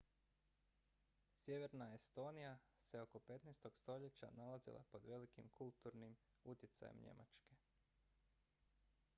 sjeverna 1.41 1.89
estonija 1.97 2.53
se 2.77 3.01
oko 3.01 3.21
15. 3.27 3.69
stoljeća 3.81 4.29
nalazila 4.37 4.83
pod 4.91 5.05
velikim 5.05 5.49
kulturnim 5.59 6.15
utjecajem 6.43 7.01
njemačke 7.05 7.55